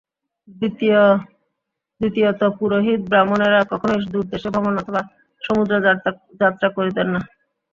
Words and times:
দ্বিতীয়ত 2.01 2.41
পুরোহিত 2.57 3.01
ব্রাহ্মণেরা 3.09 3.61
কখনই 3.71 3.99
দূরদেশে 4.13 4.47
ভ্রমণ 4.53 4.73
অথবা 4.81 5.01
সমুদ্রযাত্রা 5.41 6.67
করিতেন 6.77 7.07
না। 7.13 7.21